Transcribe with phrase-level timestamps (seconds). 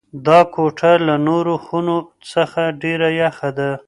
[0.27, 1.97] دا کوټه له نورو خونو
[2.31, 3.71] څخه ډېره یخه ده.